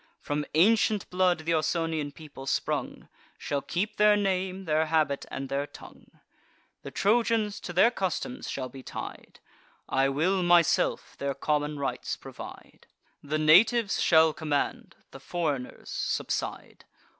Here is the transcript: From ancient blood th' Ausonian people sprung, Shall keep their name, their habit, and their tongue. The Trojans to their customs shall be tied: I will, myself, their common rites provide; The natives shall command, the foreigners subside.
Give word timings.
From 0.19 0.47
ancient 0.55 1.07
blood 1.11 1.45
th' 1.45 1.49
Ausonian 1.53 2.11
people 2.11 2.47
sprung, 2.47 3.07
Shall 3.37 3.61
keep 3.61 3.97
their 3.97 4.17
name, 4.17 4.65
their 4.65 4.87
habit, 4.87 5.27
and 5.29 5.47
their 5.47 5.67
tongue. 5.67 6.07
The 6.81 6.89
Trojans 6.89 7.59
to 7.59 7.71
their 7.71 7.91
customs 7.91 8.49
shall 8.49 8.67
be 8.67 8.81
tied: 8.81 9.39
I 9.87 10.09
will, 10.09 10.41
myself, 10.41 11.15
their 11.19 11.35
common 11.35 11.77
rites 11.77 12.15
provide; 12.17 12.87
The 13.21 13.37
natives 13.37 14.01
shall 14.01 14.33
command, 14.33 14.95
the 15.11 15.19
foreigners 15.19 15.91
subside. 15.91 16.85